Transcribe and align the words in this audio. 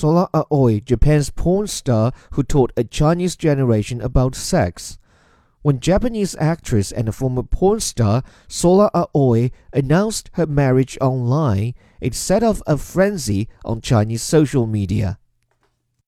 Sora 0.00 0.30
Aoi, 0.32 0.80
Japan's 0.80 1.28
porn 1.28 1.66
star 1.66 2.14
who 2.30 2.42
taught 2.42 2.72
a 2.74 2.84
Chinese 2.84 3.36
generation 3.36 4.00
about 4.00 4.34
sex. 4.34 4.96
When 5.60 5.78
Japanese 5.78 6.34
actress 6.40 6.90
and 6.90 7.14
former 7.14 7.42
porn 7.42 7.80
star 7.80 8.22
Sora 8.48 8.90
Aoi 8.94 9.50
announced 9.74 10.30
her 10.32 10.46
marriage 10.46 10.96
online, 11.02 11.74
it 12.00 12.14
set 12.14 12.42
off 12.42 12.62
a 12.66 12.78
frenzy 12.78 13.46
on 13.62 13.82
Chinese 13.82 14.22
social 14.22 14.66
media. 14.66 15.18